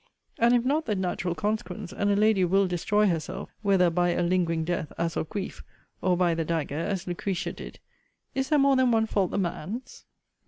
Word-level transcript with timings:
And 0.39 0.55
if 0.55 0.65
not 0.65 0.87
the 0.87 0.95
natural 0.95 1.35
consequence, 1.35 1.93
and 1.93 2.09
a 2.09 2.15
lady 2.15 2.43
will 2.43 2.65
destroy 2.65 3.05
herself, 3.05 3.51
whether 3.61 3.91
by 3.91 4.09
a 4.09 4.23
lingering 4.23 4.63
death, 4.65 4.91
as 4.97 5.15
of 5.15 5.29
grief; 5.29 5.61
or 6.01 6.17
by 6.17 6.33
the 6.33 6.43
dagger, 6.43 6.73
as 6.79 7.05
Lucretia 7.05 7.53
did; 7.53 7.77
is 8.33 8.49
there 8.49 8.57
more 8.57 8.75
than 8.75 8.89
one 8.89 9.05
fault 9.05 9.29
the 9.29 9.37
man's? 9.37 10.05